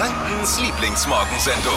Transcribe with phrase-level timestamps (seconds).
[0.00, 1.74] Frankens Lieblingsmorgensendung.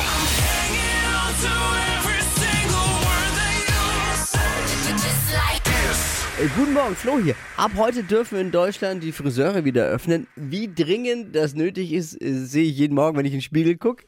[6.39, 7.36] Äh, Guten Morgen, Flo hier.
[7.57, 10.28] Ab heute dürfen in Deutschland die Friseure wieder öffnen.
[10.37, 13.76] Wie dringend das nötig ist, äh, sehe ich jeden Morgen, wenn ich in den Spiegel
[13.76, 14.05] gucke.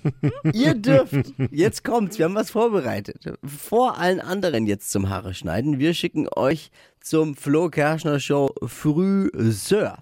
[0.54, 3.30] Ihr dürft, jetzt kommt's, wir haben was vorbereitet.
[3.44, 5.78] Vor allen anderen jetzt zum Haare schneiden.
[5.78, 6.70] Wir schicken euch
[7.02, 9.98] zum Flo Kerschner Show Friseur.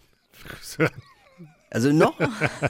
[1.70, 2.18] Also noch,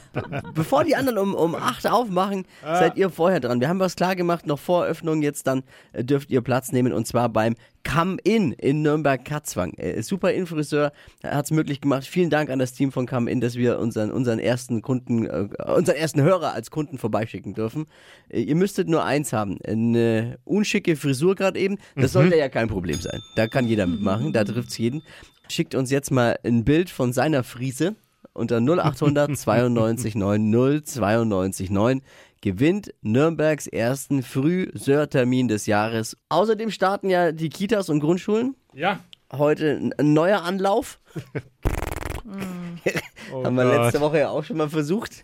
[0.53, 3.61] bevor die anderen um, um 8 aufmachen, seid ihr vorher dran.
[3.61, 5.63] Wir haben was klar gemacht, noch vor Öffnung, jetzt dann
[5.93, 9.73] äh, dürft ihr Platz nehmen und zwar beim Come-In in Nürnberg-Katzwang.
[9.75, 10.91] Äh, super Infriseur,
[11.23, 12.05] hat es möglich gemacht.
[12.05, 15.95] Vielen Dank an das Team von Come-In, dass wir unseren, unseren ersten Kunden, äh, unseren
[15.95, 17.85] ersten Hörer als Kunden vorbeischicken dürfen.
[18.27, 21.77] Äh, ihr müsstet nur eins haben, eine unschicke Frisur gerade eben.
[21.95, 23.21] Das sollte ja kein Problem sein.
[23.35, 25.03] Da kann jeder mitmachen, da trifft's jeden.
[25.47, 27.95] Schickt uns jetzt mal ein Bild von seiner Frise
[28.33, 32.01] unter 0800 92 9 092 9
[32.41, 36.17] gewinnt Nürnbergs ersten Friseurtermin des Jahres.
[36.29, 38.55] Außerdem starten ja die Kitas und Grundschulen.
[38.73, 38.99] Ja.
[39.31, 40.99] Heute ein neuer Anlauf.
[43.31, 43.83] Oh Haben wir Gott.
[43.83, 45.23] letzte Woche ja auch schon mal versucht.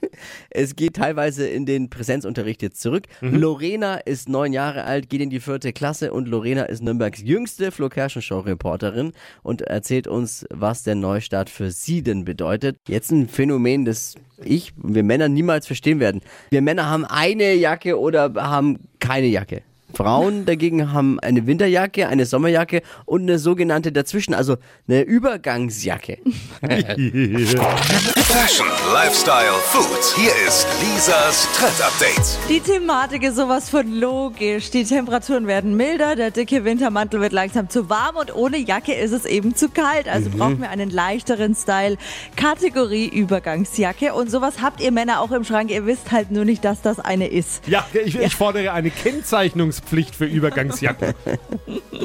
[0.51, 3.05] Es geht teilweise in den Präsenzunterricht jetzt zurück.
[3.21, 3.35] Mhm.
[3.35, 7.71] Lorena ist neun Jahre alt, geht in die vierte Klasse und Lorena ist Nürnbergs jüngste
[7.71, 12.77] Flo Kerschenshow-Reporterin und erzählt uns, was der Neustart für sie denn bedeutet.
[12.87, 16.21] Jetzt ein Phänomen, das ich, wir Männer niemals verstehen werden.
[16.51, 19.63] Wir Männer haben eine Jacke oder haben keine Jacke.
[19.95, 26.17] Frauen dagegen haben eine Winterjacke, eine Sommerjacke und eine sogenannte dazwischen, also eine Übergangsjacke.
[28.27, 30.03] Fashion, Lifestyle, Food.
[30.17, 32.37] Hier ist Lisas Trend Update.
[32.49, 34.71] Die Thematik ist sowas von logisch.
[34.71, 39.11] Die Temperaturen werden milder, der dicke Wintermantel wird langsam zu warm und ohne Jacke ist
[39.11, 40.09] es eben zu kalt.
[40.09, 41.97] Also brauchen wir einen leichteren Style.
[42.35, 44.13] Kategorie Übergangsjacke.
[44.15, 45.69] Und sowas habt ihr Männer auch im Schrank.
[45.69, 47.67] Ihr wisst halt nur nicht, dass das eine ist.
[47.67, 51.13] Ja, ich, ich fordere eine Kennzeichnungspflicht für Übergangsjacken.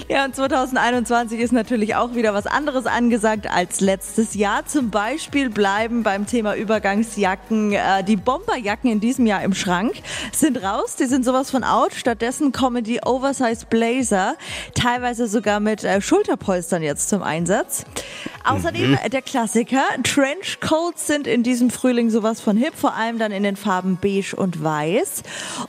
[0.08, 4.66] Ja, und 2021 ist natürlich auch wieder was anderes angesagt als letztes Jahr.
[4.66, 9.92] Zum Beispiel bleiben beim Thema Übergangsjacken äh, die Bomberjacken in diesem Jahr im Schrank,
[10.32, 11.94] sind raus, die sind sowas von out.
[11.94, 14.34] Stattdessen kommen die Oversize Blazer,
[14.74, 17.84] teilweise sogar mit äh, Schulterpolstern jetzt zum Einsatz.
[18.42, 23.30] Außerdem äh, der Klassiker, Trenchcoats sind in diesem Frühling sowas von hip, vor allem dann
[23.30, 25.22] in den Farben beige und weiß.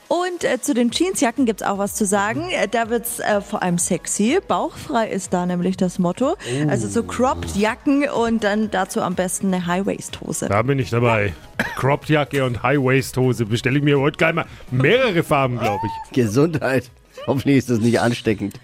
[0.08, 2.48] Und äh, zu den Jeansjacken gibt's auch was zu sagen.
[2.72, 4.40] Da wird's äh, vor allem sexy.
[4.48, 6.34] Bauchfrei ist da nämlich das Motto.
[6.68, 10.31] Also so cropped Jacken und dann dazu am besten eine High-Waist-Hose.
[10.40, 11.32] Da bin ich dabei.
[11.76, 16.12] Cropped-Jacke und High-Waist-Hose bestelle ich mir heute gleich mal mehrere Farben, glaube ich.
[16.12, 16.90] Gesundheit.
[17.26, 18.58] Hoffentlich ist das nicht ansteckend.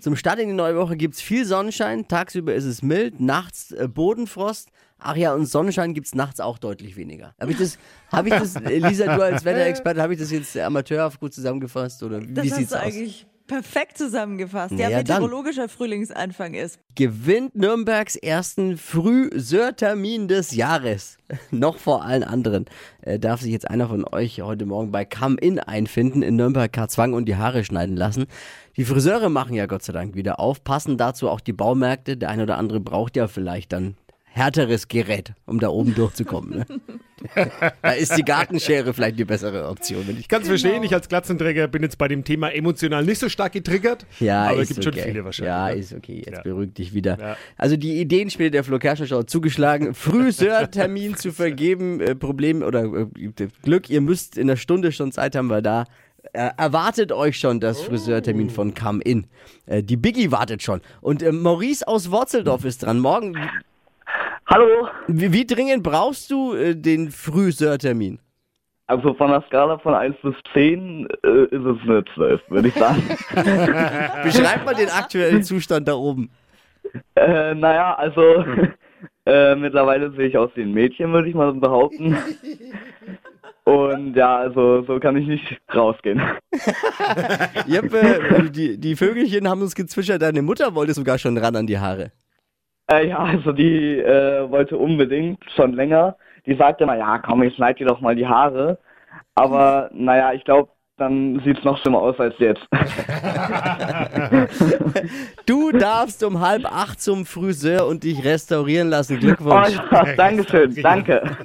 [0.00, 2.08] Zum Start in die neue Woche gibt es viel Sonnenschein.
[2.08, 4.70] Tagsüber ist es mild, nachts äh, Bodenfrost.
[4.98, 7.34] Ach ja, und Sonnenschein gibt es nachts auch deutlich weniger.
[7.40, 7.76] Habe ich das,
[8.10, 12.02] habe ich das, äh, Lisa, du als Wetterexperte, habe ich das jetzt amateurhaft gut zusammengefasst?
[12.02, 12.82] Oder wie Das hast sieht's du aus?
[12.82, 14.72] eigentlich perfekt zusammengefasst.
[14.78, 14.98] Ja, dann.
[14.98, 16.80] meteorologischer Frühlingsanfang ist.
[16.94, 21.18] gewinnt Nürnbergs ersten Friseurtermin des Jahres.
[21.50, 22.64] Noch vor allen anderen
[23.02, 26.72] äh, darf sich jetzt einer von euch heute Morgen bei Come In einfinden, in Nürnberg
[26.72, 28.24] Karzwang und die Haare schneiden lassen.
[28.78, 32.16] Die Friseure machen ja Gott sei Dank wieder auf, passen dazu auch die Baumärkte.
[32.16, 33.96] Der eine oder andere braucht ja vielleicht dann
[34.32, 36.58] härteres Gerät, um da oben durchzukommen.
[36.58, 36.66] Ne?
[37.82, 40.04] da ist die Gartenschere vielleicht die bessere Option.
[40.18, 43.28] Ich kann es verstehen, ich als Glatzenträger bin jetzt bei dem Thema emotional nicht so
[43.28, 44.06] stark getriggert.
[44.20, 45.00] Ja, aber es gibt okay.
[45.00, 45.48] schon viele wahrscheinlich.
[45.48, 45.74] Ja, ne?
[45.74, 46.22] ist okay.
[46.24, 46.42] Jetzt Ja.
[46.42, 47.18] beruhig dich wieder.
[47.18, 47.36] Ja.
[47.56, 49.94] Also die Ideenspiele der Flo Kerschner zugeschlagen.
[49.94, 52.00] Friseurtermin zu vergeben.
[52.00, 53.06] Äh, Problem oder äh,
[53.62, 55.84] Glück, ihr müsst in einer Stunde schon Zeit haben, weil da
[56.32, 59.26] äh, erwartet euch schon das Friseurtermin von Come In.
[59.66, 60.80] Äh, die Biggie wartet schon.
[61.00, 63.00] Und äh, Maurice aus Worzeldorf ist dran.
[63.00, 63.36] Morgen,
[64.46, 68.18] Hallo, wie, wie dringend brauchst du äh, den Friseurtermin?
[68.92, 72.74] also von der Skala von 1 bis 10 äh, ist es eine 12, würde ich
[72.74, 73.02] sagen.
[74.22, 76.30] Beschreib mal den aktuellen Zustand da oben.
[77.14, 78.22] äh, naja, also
[79.26, 82.16] äh, mittlerweile sehe ich aus wie ein Mädchen, würde ich mal behaupten.
[83.64, 86.20] Und ja, also so kann ich nicht rausgehen.
[86.98, 91.66] Hab, äh, die, die Vögelchen haben uns gezwitschert, deine Mutter wollte sogar schon ran an
[91.66, 92.12] die Haare.
[92.92, 96.16] Äh, ja, also die äh, wollte unbedingt schon länger.
[96.46, 98.78] Die sagte, na ja, komm, ich schneid dir doch mal die Haare.
[99.34, 100.68] Aber naja, ich glaube,
[100.98, 102.66] dann sieht es noch schlimmer aus als jetzt.
[105.46, 109.16] Du darfst um halb acht zum Friseur und dich restaurieren lassen.
[109.16, 109.74] oh, Glückwunsch.
[109.90, 111.22] ja, Dankeschön, danke.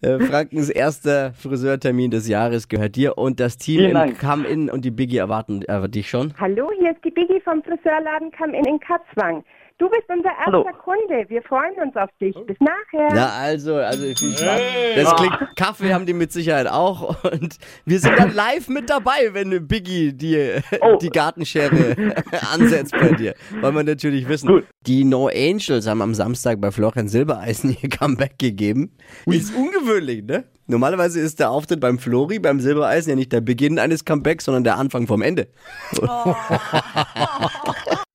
[0.00, 4.20] Äh, Frankens erster Friseurtermin des Jahres gehört dir und das Team Vielen in Dank.
[4.20, 6.32] Come In und die Biggie erwarten äh, dich schon.
[6.38, 9.42] Hallo, hier ist die Biggie vom Friseurladen Come In in Katzwang.
[9.78, 10.64] Du bist unser erster Hallo.
[10.82, 11.24] Kunde.
[11.28, 12.34] Wir freuen uns auf dich.
[12.46, 13.08] Bis nachher.
[13.14, 14.60] Na also, also viel Spaß.
[14.96, 17.22] Das klingt, Kaffee haben die mit Sicherheit auch.
[17.30, 20.96] Und wir sind dann live mit dabei, wenn Biggie die, Oh.
[21.00, 22.12] die Gartenschere
[22.52, 23.34] ansetzt bei dir.
[23.60, 24.48] Wollen wir natürlich wissen.
[24.48, 24.64] Gut.
[24.86, 28.96] Die No Angels haben am Samstag bei Florian Silbereisen ihr Comeback gegeben.
[29.26, 30.44] Ist ungewöhnlich, ne?
[30.70, 34.64] Normalerweise ist der Auftritt beim Flori, beim Silbereisen ja nicht der Beginn eines Comebacks, sondern
[34.64, 35.48] der Anfang vom Ende.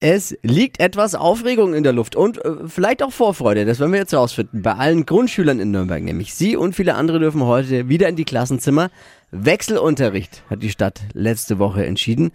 [0.06, 4.02] Es liegt etwas Aufregung in der Luft und äh, vielleicht auch Vorfreude, das werden wir
[4.02, 4.62] jetzt rausfinden.
[4.62, 6.34] Bei allen Grundschülern in Nürnberg nämlich.
[6.34, 8.92] Sie und viele andere dürfen heute wieder in die Klassenzimmer.
[9.32, 12.34] Wechselunterricht hat die Stadt letzte Woche entschieden.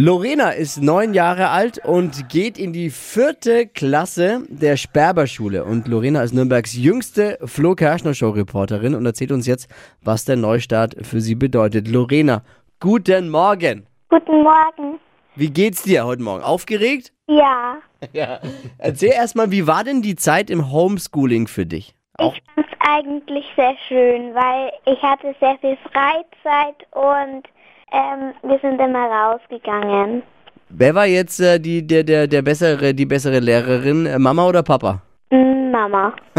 [0.00, 5.64] Lorena ist neun Jahre alt und geht in die vierte Klasse der Sperberschule.
[5.64, 9.68] Und Lorena ist Nürnbergs jüngste Flo Kerschner Show Reporterin und erzählt uns jetzt,
[10.00, 11.88] was der Neustart für sie bedeutet.
[11.88, 12.44] Lorena,
[12.78, 13.88] guten Morgen.
[14.08, 15.00] Guten Morgen.
[15.34, 16.44] Wie geht's dir heute Morgen?
[16.44, 17.12] Aufgeregt?
[17.26, 17.78] Ja,
[18.12, 18.38] Ja.
[18.78, 21.96] Erzähl erstmal, wie war denn die Zeit im Homeschooling für dich?
[22.18, 27.48] Auch ich fand es eigentlich sehr schön, weil ich hatte sehr viel Freizeit und
[27.92, 30.22] ähm, wir sind immer rausgegangen.
[30.68, 34.06] wer war jetzt äh, die, der, der, der bessere, die bessere Lehrerin?
[34.06, 35.02] Äh, Mama oder Papa?
[35.30, 36.12] Mm, Mama.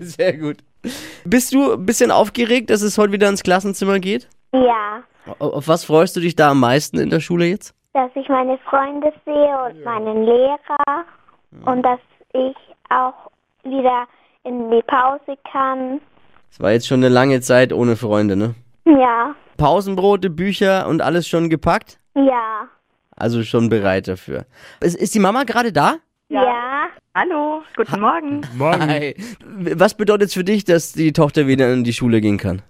[0.00, 0.58] Sehr gut.
[1.24, 4.28] Bist du ein bisschen aufgeregt, dass es heute wieder ins Klassenzimmer geht?
[4.52, 5.02] Ja,
[5.38, 7.74] Auf auf was freust du dich da am meisten in der Schule jetzt?
[7.94, 11.04] dass ich meine Freunde sehe und meinen Lehrer
[11.66, 11.98] und dass
[12.32, 12.56] ich
[12.88, 13.12] auch
[13.64, 14.06] wieder
[14.44, 16.00] in die Pause kann.
[16.50, 18.54] Es war jetzt schon eine lange Zeit ohne Freunde, ne?
[18.86, 21.98] Ja, Pausenbrote, Bücher und alles schon gepackt?
[22.14, 22.68] ja,
[23.16, 24.46] Also schon bereit dafür.
[24.80, 25.96] Ist, ist die Mama gerade da?
[26.28, 26.88] ja.
[27.14, 28.40] Hallo, guten Morgen.
[28.56, 28.86] Morgen.
[28.88, 29.14] Hi.
[29.44, 32.62] Was bedeutet es für dich, dass die Tochter wieder in die Schule gehen kann?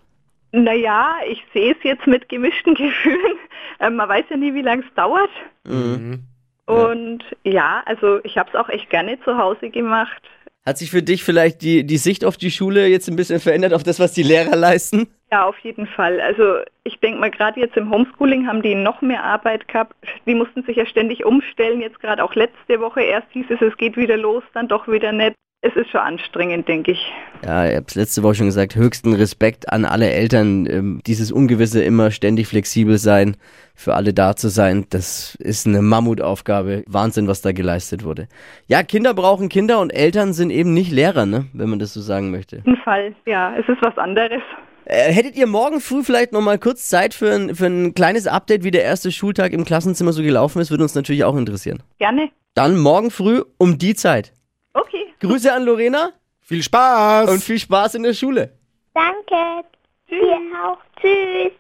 [0.51, 3.37] Naja, ich sehe es jetzt mit gemischten Gefühlen.
[3.79, 5.31] Ähm, man weiß ja nie, wie lange es dauert.
[5.65, 6.25] Mhm.
[6.67, 10.21] Und ja, also ich habe es auch echt gerne zu Hause gemacht.
[10.67, 13.73] Hat sich für dich vielleicht die, die Sicht auf die Schule jetzt ein bisschen verändert,
[13.73, 15.07] auf das, was die Lehrer leisten?
[15.33, 16.21] Ja, auf jeden Fall.
[16.21, 19.95] Also ich denke mal, gerade jetzt im Homeschooling haben die noch mehr Arbeit gehabt.
[20.27, 21.81] Die mussten sich ja ständig umstellen.
[21.81, 25.11] Jetzt gerade auch letzte Woche erst hieß es, es geht wieder los, dann doch wieder
[25.11, 25.33] nicht.
[25.63, 27.13] Es ist schon anstrengend, denke ich.
[27.47, 30.67] Ja, ich habe es letzte Woche schon gesagt, höchsten Respekt an alle Eltern.
[30.67, 33.37] Ähm, dieses Ungewisse immer ständig flexibel sein,
[33.75, 36.85] für alle da zu sein, das ist eine Mammutaufgabe.
[36.89, 38.29] Wahnsinn, was da geleistet wurde.
[38.67, 41.47] Ja, Kinder brauchen Kinder und Eltern sind eben nicht Lehrer, ne?
[41.55, 42.59] wenn man das so sagen möchte.
[42.59, 44.43] Auf jeden Fall, ja, es ist was anderes.
[44.85, 48.65] Äh, hättet ihr morgen früh vielleicht nochmal kurz Zeit für ein, für ein kleines Update,
[48.65, 50.71] wie der erste Schultag im Klassenzimmer so gelaufen ist?
[50.71, 51.83] Würde uns natürlich auch interessieren.
[51.99, 52.31] Gerne.
[52.55, 54.33] Dann morgen früh um die Zeit.
[54.75, 55.07] Okay.
[55.21, 57.31] Grüße an Lorena Viel Spaß!
[57.31, 58.53] und viel Spaß in der Schule.
[58.95, 59.67] Danke.
[60.11, 60.79] Dir auch.
[61.01, 61.53] Tschüss.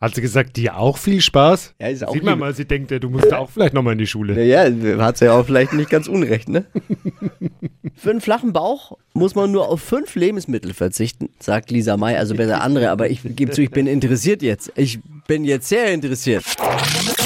[0.00, 1.74] Hat sie gesagt, dir auch viel Spaß?
[1.80, 3.98] Ja, ist auch Sieht man mal, sie denkt, ja, du musst auch vielleicht nochmal in
[3.98, 4.34] die Schule.
[4.34, 4.70] Naja,
[5.02, 6.66] hat sie ja auch vielleicht nicht ganz unrecht, ne?
[7.96, 12.36] Für einen flachen Bauch muss man nur auf fünf Lebensmittel verzichten, sagt Lisa May, also
[12.36, 14.70] besser andere, aber ich gebe zu, ich bin interessiert jetzt.
[14.76, 16.44] Ich bin jetzt sehr interessiert.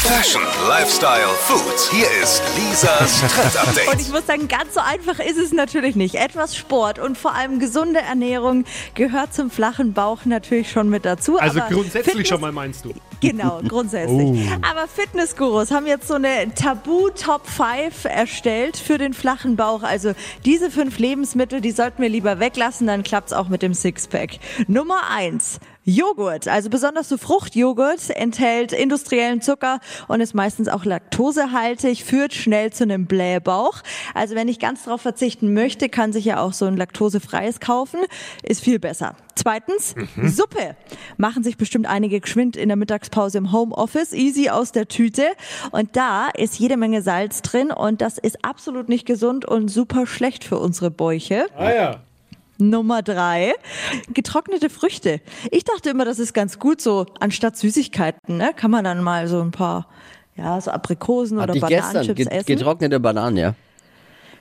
[0.04, 1.92] Fashion, Lifestyle, Food.
[1.92, 3.20] Hier ist Lisas
[3.74, 6.16] Trend Und ich muss sagen, ganz so einfach ist es natürlich nicht.
[6.16, 8.64] Etwas Sport und vor allem gesunde Ernährung
[8.94, 11.38] gehört zum flachen Bauch natürlich schon mit dazu.
[11.38, 12.92] Also aber grundsätzlich Fitness- schon mal meinst du?
[13.20, 14.18] Genau, grundsätzlich.
[14.50, 14.66] Oh.
[14.68, 19.84] Aber Fitnessgurus haben jetzt so eine Tabu-Top 5 erstellt für den flachen Bauch.
[19.84, 20.14] Also
[20.44, 24.38] diese fünf Lebensmittel, die sollten wir lieber weglassen, dann klappt's auch mit dem Sixpack.
[24.66, 25.60] Nummer eins.
[25.84, 32.72] Joghurt, also besonders so Fruchtjoghurt, enthält industriellen Zucker und ist meistens auch laktosehaltig, führt schnell
[32.72, 33.82] zu einem Blähbauch.
[34.14, 38.00] Also wenn ich ganz drauf verzichten möchte, kann sich ja auch so ein laktosefreies kaufen,
[38.42, 39.16] ist viel besser.
[39.34, 40.76] Zweitens, Suppe.
[41.16, 45.26] Machen sich bestimmt einige geschwind in der Mittagspause im Homeoffice, easy aus der Tüte.
[45.72, 50.06] Und da ist jede Menge Salz drin und das ist absolut nicht gesund und super
[50.06, 51.46] schlecht für unsere Bäuche.
[51.56, 52.00] Ah ja.
[52.70, 53.54] Nummer drei,
[54.12, 55.20] getrocknete Früchte.
[55.50, 59.28] Ich dachte immer, das ist ganz gut so, anstatt Süßigkeiten, ne, kann man dann mal
[59.28, 59.88] so ein paar,
[60.36, 62.46] ja, so Aprikosen Hatte oder ich gestern, Bananenchips get essen.
[62.46, 63.54] getrocknete Bananen, ja.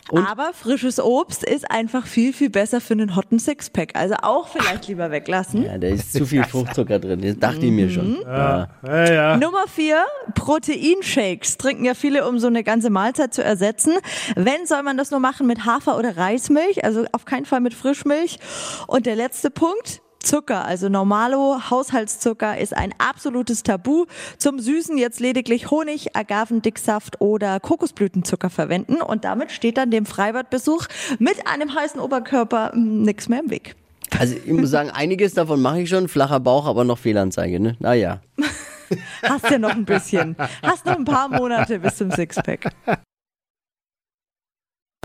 [0.10, 0.26] Und?
[0.26, 3.96] Aber frisches Obst ist einfach viel, viel besser für einen hotten Sixpack.
[3.96, 5.64] Also auch vielleicht lieber weglassen.
[5.64, 8.22] Ja, da ist zu viel Fruchtzucker drin, das dachte ich mir schon.
[8.22, 8.70] Ja.
[8.86, 9.38] Ja, ja.
[9.38, 10.04] Nummer vier,
[10.36, 11.58] Proteinshakes.
[11.58, 13.94] Trinken ja viele, um so eine ganze Mahlzeit zu ersetzen.
[14.36, 17.74] Wenn, soll man das nur machen mit Hafer- oder Reismilch, also auf keinen Fall mit
[17.74, 18.40] Frischmilch.
[18.88, 24.06] Und der letzte Punkt, Zucker, also Normalo, Haushaltszucker ist ein absolutes Tabu.
[24.38, 29.02] Zum Süßen jetzt lediglich Honig, Agavendicksaft oder Kokosblütenzucker verwenden.
[29.02, 30.86] Und damit steht dann dem Freibadbesuch
[31.20, 33.76] mit einem heißen Oberkörper mm, nichts mehr im Weg.
[34.20, 37.76] Also ich muss sagen, einiges davon mache ich schon, flacher Bauch, aber noch Fehlanzeige, ne?
[37.80, 38.22] Naja.
[39.24, 40.36] Hast ja noch ein bisschen.
[40.62, 42.72] Hast noch ein paar Monate bis zum Sixpack.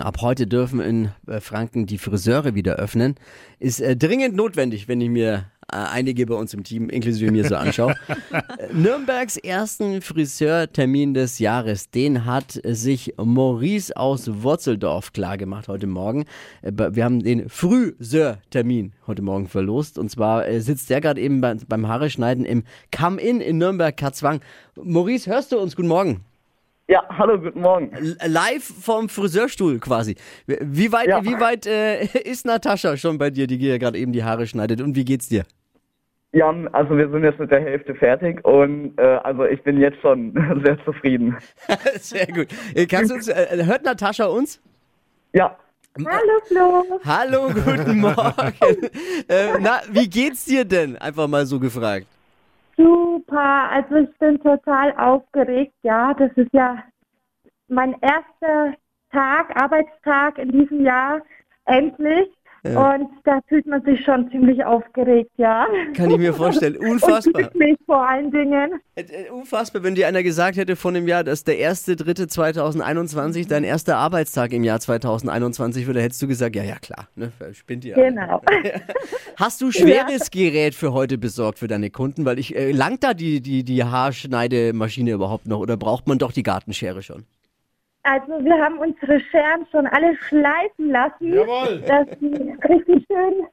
[0.07, 3.15] Ab heute dürfen in äh, Franken die Friseure wieder öffnen.
[3.59, 7.43] Ist äh, dringend notwendig, wenn ich mir äh, einige bei uns im Team, inklusive mir
[7.43, 7.93] so anschaue.
[8.71, 16.23] Nürnbergs ersten Friseurtermin des Jahres, den hat sich Maurice aus Wurzeldorf klargemacht heute Morgen.
[16.61, 19.97] Wir haben den Friseurtermin heute Morgen verlost.
[19.97, 22.63] Und zwar sitzt der gerade eben bei, beim Haare schneiden im
[22.97, 24.39] Come-In in Nürnberg-Katzwang.
[24.81, 25.75] Maurice, hörst du uns?
[25.75, 26.23] Guten Morgen.
[26.89, 27.91] Ja, hallo, guten Morgen.
[28.25, 30.15] Live vom Friseurstuhl quasi.
[30.45, 31.23] Wie weit, Ja.
[31.25, 34.79] wie weit äh, ist Natascha schon bei dir, die dir gerade eben die Haare schneidet?
[34.81, 35.43] Und wie geht's dir?
[36.31, 39.99] Ja, also wir sind jetzt mit der Hälfte fertig und äh, also ich bin jetzt
[40.01, 40.33] schon
[40.65, 41.35] sehr zufrieden.
[41.99, 42.47] Sehr gut.
[42.73, 44.61] Äh, Kannst du uns, äh, hört Natascha uns?
[45.33, 45.57] Ja,
[45.97, 46.99] Hallo Flo.
[47.05, 48.53] Hallo, guten Morgen.
[49.27, 50.95] äh, na, wie geht's dir denn?
[50.97, 52.05] Einfach mal so gefragt.
[52.77, 55.73] Super, also ich bin total aufgeregt.
[55.81, 56.83] Ja, das ist ja
[57.67, 58.75] mein erster
[59.11, 61.21] Tag, Arbeitstag in diesem Jahr,
[61.65, 62.36] endlich.
[62.75, 65.67] Und da fühlt man sich schon ziemlich aufgeregt, ja.
[65.95, 66.75] Kann ich mir vorstellen.
[66.79, 67.43] Und Unfassbar.
[67.43, 68.79] glücklich vor allen Dingen.
[68.95, 73.63] Äh, äh, Unfassbar, wenn dir einer gesagt hätte vor einem Jahr, dass der 1.3.2021 dein
[73.63, 77.95] erster Arbeitstag im Jahr 2021 würde, hättest du gesagt, ja, ja, klar, ne, spinnt ihr.
[77.95, 78.09] alle.
[78.09, 78.41] Genau.
[79.37, 82.25] Hast du schweres Gerät für heute besorgt für deine Kunden?
[82.25, 86.31] Weil ich, äh, langt da die, die, die Haarschneidemaschine überhaupt noch oder braucht man doch
[86.31, 87.25] die Gartenschere schon?
[88.09, 91.81] Also wir haben unsere Scheren schon alle schleifen lassen, Jawohl.
[91.87, 93.47] dass sie richtig schön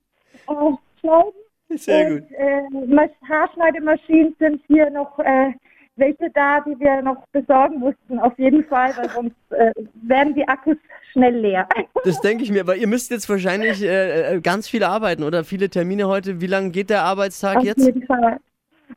[0.48, 1.32] äh, schneiden.
[1.76, 5.52] Sehr und, Äh, Mas- Haarschneidemaschinen sind hier noch äh,
[5.96, 10.46] welche da, die wir noch besorgen mussten, auf jeden Fall, weil sonst äh, werden die
[10.46, 10.76] Akkus
[11.12, 11.66] schnell leer.
[12.04, 15.42] Das denke ich mir, aber ihr müsst jetzt wahrscheinlich äh, äh, ganz viel arbeiten oder
[15.42, 16.40] viele Termine heute.
[16.42, 17.84] Wie lange geht der Arbeitstag auf jetzt?
[17.84, 18.38] jeden Fall.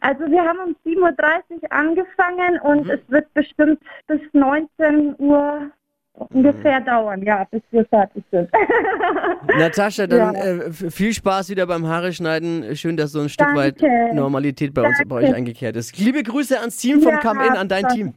[0.02, 2.92] Also wir haben um 7.30 Uhr angefangen und Mhm.
[2.92, 5.70] es wird bestimmt bis 19 Uhr
[6.14, 8.50] ungefähr dauern, ja, bis wir fertig sind.
[9.58, 10.42] Natascha, dann Ja.
[10.44, 12.76] äh, viel Spaß wieder beim Haare schneiden.
[12.76, 13.60] Schön, dass so ein Stück Danke.
[13.86, 15.38] weit Normalität bei uns bei euch Danke.
[15.38, 15.98] eingekehrt ist.
[16.00, 17.88] Liebe Grüße ans Team vom Ja, Come In, an dein.
[17.90, 18.14] Team.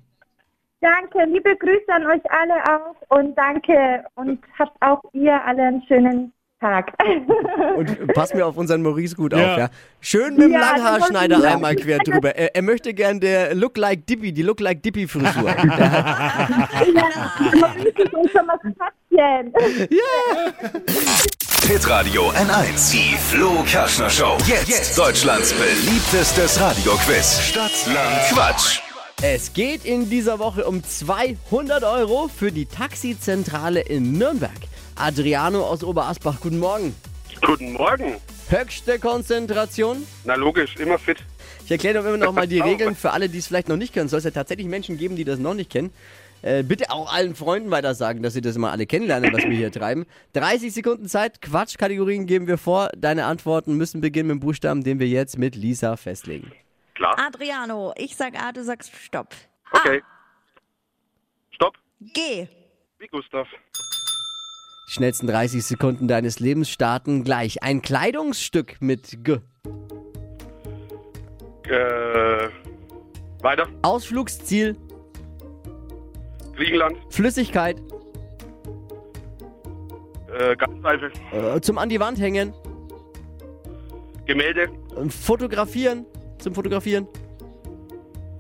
[0.81, 5.83] Danke, liebe Grüße an euch alle auch und danke und habt auch ihr alle einen
[5.83, 6.93] schönen Tag.
[7.79, 9.53] Und pass mir auf unseren Maurice gut Ja.
[9.53, 9.69] auf, ja.
[10.01, 12.37] Schön mit dem Ja, Langhaarschneider einmal quer drüber.
[12.37, 15.55] Er, er möchte gern der Look Like Dippy, die Look Like Dippy Frisur.
[16.95, 17.09] Ja,
[18.13, 19.53] und schon mal Katzchen.
[21.67, 22.93] Hitradio N1.
[22.93, 24.37] Die Flo Kerschner Show.
[24.47, 27.41] Jetzt, Deutschlands beliebtestes Radioquiz.
[27.41, 28.81] Stadt, Land, Quatsch.
[29.23, 34.51] es geht in dieser Woche um 200 Euro für die Taxizentrale in Nürnberg.
[35.01, 36.95] Adriano aus Oberasbach, guten Morgen.
[37.41, 38.17] Guten Morgen.
[38.49, 40.07] Höchste Konzentration.
[40.25, 41.25] Na logisch, immer fit.
[41.65, 43.95] Ich erkläre doch immer noch mal die Regeln für alle, die es vielleicht noch nicht
[43.95, 44.09] kennen.
[44.09, 45.91] Soll es ja tatsächlich Menschen geben, die das noch nicht kennen.
[46.43, 49.57] Äh, bitte auch allen Freunden weiter sagen, dass sie das mal alle kennenlernen, was wir
[49.57, 50.05] hier treiben.
[50.35, 52.91] 30 Sekunden Zeit, Quatschkategorien geben wir vor.
[52.97, 56.53] Deine Antworten müssen beginnen mit dem Buchstaben, den wir jetzt mit Lisa festlegen.
[56.95, 57.19] Klar.
[57.19, 59.35] Adriano, ich sag A, du sagst Stopp.
[59.73, 60.03] Okay.
[61.53, 61.79] Stopp.
[62.01, 62.49] G.
[62.99, 63.47] Wie Gustav.
[64.91, 67.63] Die schnellsten 30 Sekunden deines Lebens starten gleich.
[67.63, 69.35] Ein Kleidungsstück mit G.
[71.69, 72.49] Äh,
[73.41, 73.69] weiter.
[73.83, 74.77] Ausflugsziel,
[76.57, 76.97] Griechenland.
[77.11, 77.81] Flüssigkeit,
[80.37, 81.13] Äh, Gastseife.
[81.35, 82.53] äh, zum an die Wand hängen,
[84.27, 84.63] Gemälde.
[84.97, 86.05] äh, fotografieren,
[86.39, 87.07] zum Fotografieren,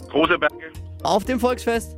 [0.08, 0.72] Große Berge.
[1.04, 1.96] auf dem Volksfest,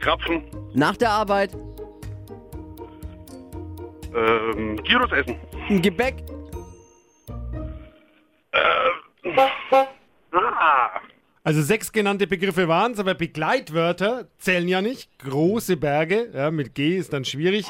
[0.00, 0.42] Krapfen.
[0.74, 1.56] nach der Arbeit,
[4.14, 5.36] Ähm, Gyros essen.
[5.68, 6.16] ein Gebäck,
[10.32, 11.00] Ah.
[11.44, 15.18] Also sechs genannte Begriffe waren es, aber Begleitwörter zählen ja nicht.
[15.18, 17.66] Große Berge, ja, mit G ist dann schwierig.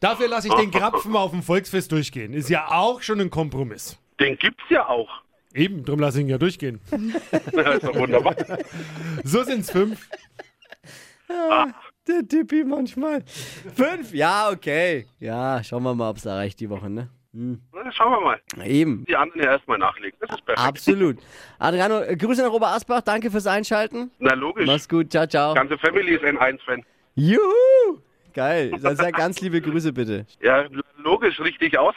[0.00, 2.32] Dafür lasse ich den Krapfen auf dem Volksfest durchgehen.
[2.32, 3.98] Ist ja auch schon ein Kompromiss.
[4.20, 5.08] Den gibt's ja auch.
[5.54, 6.80] Eben, drum lasse ich ihn ja durchgehen.
[7.52, 8.34] Das ist doch wunderbar.
[9.24, 10.08] So sind's fünf.
[12.08, 13.22] Der Tippi manchmal.
[13.74, 15.06] Fünf, ja, okay.
[15.20, 17.08] Ja, schauen wir mal, ob es erreicht die Woche, ne?
[17.32, 18.40] Na, Schauen wir mal.
[18.64, 19.04] Eben.
[19.06, 20.18] Die anderen ja erstmal nachlegen.
[20.20, 20.66] Das ist perfekt.
[20.66, 21.18] Absolut.
[21.58, 24.10] Adriano, äh, Grüße nach Oberasbach, danke fürs Einschalten.
[24.18, 24.66] Na logisch.
[24.66, 25.54] Mach's gut, ciao, ciao.
[25.54, 26.82] Ganze Family ist N1-Fan.
[27.14, 28.00] Juhu!
[28.32, 28.72] Geil.
[28.80, 30.26] Dann sag ganz liebe Grüße bitte.
[30.40, 31.94] Ja, logisch, richtig aus.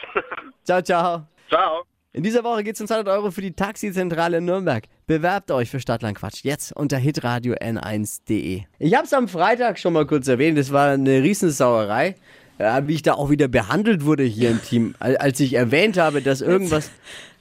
[0.64, 1.26] Ciao, ciao.
[1.48, 1.84] Ciao.
[2.14, 4.84] In dieser Woche geht's um 200 Euro für die Taxizentrale in Nürnberg.
[5.06, 8.64] Bewerbt euch für Stadtland Quatsch jetzt unter hitradio n1.de.
[8.78, 12.16] Ich hab's am Freitag schon mal kurz erwähnt, das war eine Riesensauerei,
[12.58, 15.96] ja, wie ich da auch wieder behandelt wurde hier im Team, Al- als ich erwähnt
[15.96, 16.90] habe, dass irgendwas...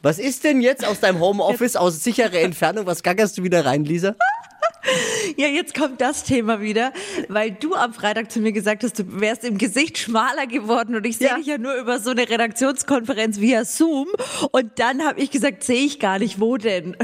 [0.03, 2.85] Was ist denn jetzt aus deinem Homeoffice aus sicherer Entfernung?
[2.87, 4.15] Was gackerst du wieder rein, Lisa?
[5.37, 6.91] Ja, jetzt kommt das Thema wieder,
[7.29, 11.05] weil du am Freitag zu mir gesagt hast, du wärst im Gesicht schmaler geworden und
[11.05, 11.35] ich sehe Ja.
[11.37, 14.07] dich ja nur über so eine Redaktionskonferenz via Zoom
[14.51, 16.95] und dann habe ich gesagt, sehe ich gar nicht, wo denn?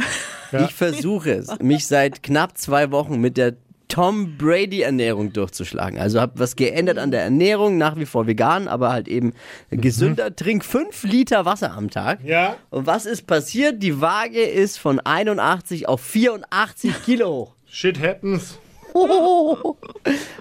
[0.51, 3.55] Ich versuche es, mich seit knapp zwei Wochen mit der
[3.89, 5.97] Tom Brady Ernährung durchzuschlagen.
[5.97, 9.33] Also habe was geändert an der Ernährung, nach wie vor vegan, aber halt eben
[9.71, 10.35] gesünder.
[10.35, 12.19] Trink fünf Liter Wasser am Tag.
[12.25, 12.57] Ja.
[12.69, 13.81] Und was ist passiert?
[13.81, 17.55] Die Waage ist von 81 auf 84 Kilo hoch.
[17.69, 18.57] Shit happens.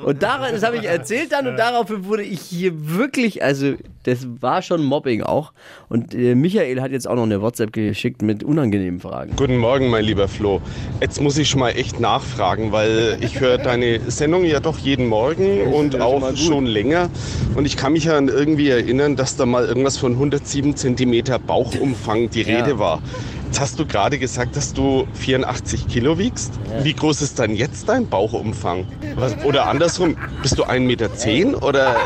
[0.02, 4.26] Und daran, das habe ich erzählt dann und daraufhin wurde ich hier wirklich, also das
[4.40, 5.52] war schon Mobbing auch.
[5.90, 9.34] Und äh, Michael hat jetzt auch noch eine WhatsApp geschickt mit unangenehmen Fragen.
[9.36, 10.62] Guten Morgen, mein lieber Flo.
[11.02, 15.06] Jetzt muss ich schon mal echt nachfragen, weil ich höre deine Sendung ja doch jeden
[15.08, 17.10] Morgen und auch schon länger.
[17.56, 21.38] Und ich kann mich ja an irgendwie erinnern, dass da mal irgendwas von 107 Zentimeter
[21.38, 22.58] Bauchumfang die Ja.
[22.58, 23.02] Rede war.
[23.46, 26.52] Jetzt hast du gerade gesagt, dass du 84 Kilo wiegst.
[26.82, 28.86] Wie groß ist dann jetzt dein Bauchumfang?
[29.14, 32.00] Was, oder andersrum, bist du 1,10 Meter oder äh,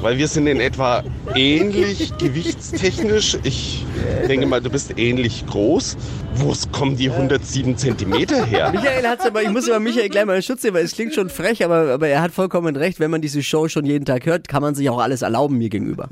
[0.00, 1.02] weil wir sind in etwa
[1.34, 3.38] ähnlich gewichtstechnisch.
[3.44, 3.86] Ich
[4.28, 5.96] denke mal, du bist ähnlich groß.
[6.34, 8.70] Wo kommen die 107 Zentimeter her?
[8.70, 11.14] Michael hat's aber, ich muss aber Michael gleich mal in Schutz nehmen, weil es klingt
[11.14, 13.00] schon frech, aber, aber er hat vollkommen recht.
[13.00, 15.68] Wenn man diese Show schon jeden Tag hört, kann man sich auch alles erlauben mir
[15.68, 16.08] gegenüber.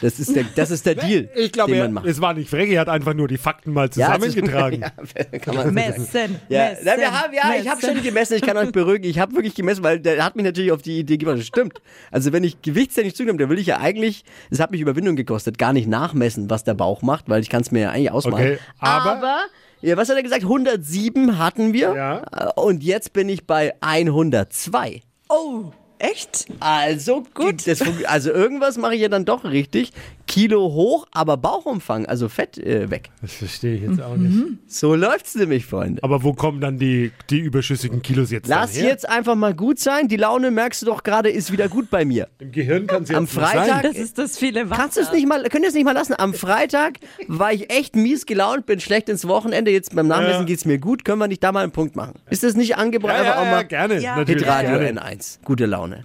[0.00, 2.06] Das ist der, das ist der Deal, Ich glaube, den man macht.
[2.06, 4.84] es war nicht frech, er hat einfach nur die Fakten mal zusammengetragen.
[5.18, 5.74] Ja, kann man so sagen.
[5.74, 6.36] Messen.
[6.48, 9.04] Ja, messen, na, wir haben, ja, ich habe schon gemessen, ich kann euch beruhigen.
[9.04, 11.38] Ich habe wirklich gemessen, weil der hat mich natürlich auf die Idee gebracht.
[11.38, 11.80] Das stimmt.
[12.10, 15.58] Also wenn ich gewichtstechnisch zunehme, dann will ich ja eigentlich, es hat mich Überwindung gekostet,
[15.58, 18.46] gar nicht nachmessen, was der Bauch macht, weil ich kann es mir ja eigentlich ausmalen.
[18.54, 19.40] Okay, aber-
[19.80, 20.42] ja, was hat er gesagt?
[20.42, 21.94] 107 hatten wir.
[21.94, 22.50] Ja.
[22.56, 25.02] Und jetzt bin ich bei 102.
[25.28, 25.66] Oh,
[25.98, 26.46] echt?
[26.58, 27.66] Also gut.
[27.66, 29.92] Das, also irgendwas mache ich ja dann doch richtig.
[30.28, 33.10] Kilo hoch, aber Bauchumfang, also Fett äh, weg.
[33.22, 34.58] Das verstehe ich jetzt auch nicht.
[34.68, 36.02] So läuft's nämlich, Freunde.
[36.04, 38.86] Aber wo kommen dann die, die überschüssigen Kilos jetzt Lass her?
[38.86, 40.06] jetzt einfach mal gut sein.
[40.06, 42.28] Die Laune, merkst du doch gerade, ist wieder gut bei mir.
[42.38, 43.82] Im Gehirn kann sie Am jetzt nicht Freitag- sein.
[43.82, 44.80] Das ist das viele Wasser.
[44.82, 46.14] Kannst du es nicht mal, könnt ihr es nicht mal lassen?
[46.16, 49.70] Am Freitag war ich echt mies gelaunt, bin schlecht ins Wochenende.
[49.70, 50.44] Jetzt beim Nachmessen Ja.
[50.44, 51.04] geht's mir gut.
[51.06, 52.14] Können wir nicht da mal einen Punkt machen?
[52.28, 53.16] Ist das nicht angebracht?
[53.18, 53.98] Ja, ja, auch ja, mal gerne.
[54.00, 54.16] Ja.
[54.24, 55.00] Hitradio gerne.
[55.00, 55.38] N1.
[55.44, 56.04] Gute Laune.